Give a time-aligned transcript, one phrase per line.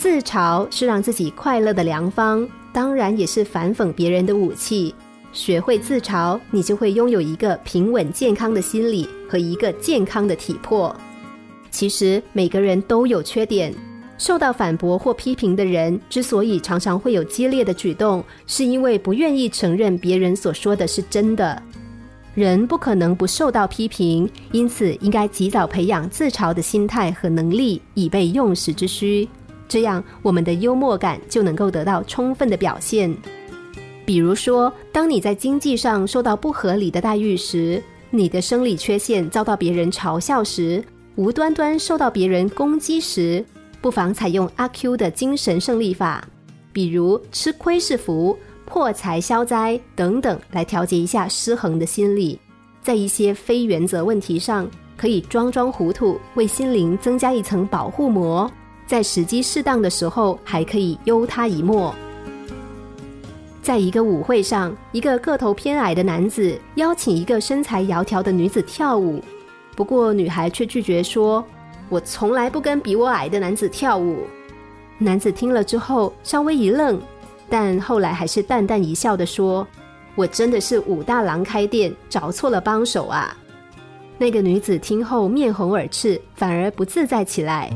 [0.00, 4.94] 自嘲是让自己快乐的良方，当然也是反讽别人的武器。
[5.30, 10.96] 学会自嘲，你就会拥有一个平稳健康的心理和一个健康的体魄。
[11.70, 13.74] 其实每个人都有缺点，
[14.16, 21.62] 受到反驳或批评的人之所以常常会有激烈的举动，是因为不愿意承认别人所说的是真的。
[22.34, 29.28] 人不可能不受到批评，因此应该及早培养自嘲的心态和能力，以备用时之需。
[29.70, 33.16] 这样，我们的幽默感就能够得到充分的表现。
[34.04, 40.82] 比如说，当你在经济上受到不合理的待遇时，你的生理缺陷遭到别人嘲笑时，
[41.14, 43.44] 无端端受到别人攻击时，
[43.80, 46.26] 不妨采用阿 Q 的精神胜利法，
[46.72, 52.36] 比如吃亏是福、破财消灾等等，来调节一下失衡的心理。
[52.82, 58.50] 在一些非原则问题上，可以装装糊涂，为心灵增加一层保护膜。
[58.90, 61.94] 在时机适当的时候，还可以优他一默。
[63.62, 69.22] 在一个舞会上，一个个头偏矮的男子邀请一个身材窈窕的女子跳舞，
[69.76, 71.44] 不过女孩却拒绝说
[71.88, 74.24] ：“我从来不跟比我矮的男子跳舞。”
[74.98, 77.00] 男子听了之后稍微一愣，
[77.48, 79.64] 但后来还是淡淡一笑的说
[80.16, 83.36] ：“我真的是武大郎开店，找错了帮手啊。”
[84.18, 87.70] 那个女子听后面红耳赤，反而不自在起来。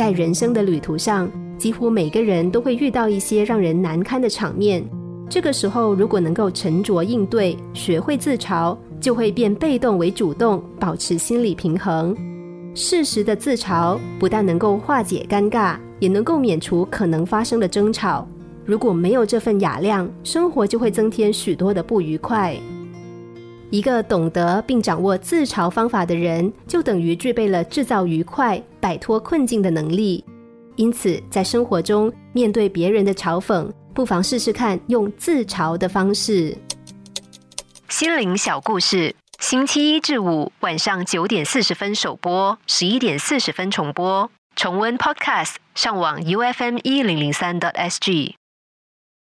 [0.00, 4.82] 在人生的旅途上，几乎每个人都会遇到一些让人难堪的场面。
[5.28, 12.16] 这个时候，如果能够沉着应对，学会自嘲，就会变被动为主动，保持心理平衡。
[12.74, 18.26] 适时的自嘲不但能够化解尴尬，也能够免除可能发生的争吵。
[18.64, 22.56] 如果没有这份雅量，生活就会增添许多的不愉快。
[23.70, 30.24] 一个懂得并掌握自嘲方法的人，就等于具备了制造愉快、摆脱困境的能力。
[30.76, 36.56] 因此，在生活中面对别人的嘲讽，不妨试试看用自嘲的方式。
[37.88, 44.30] 心灵小故事，星期一至五晚上九点四十分首播，十一点四十分重播。
[44.56, 48.39] 重温 Podcast，上网 U F M 一零零三 t S G。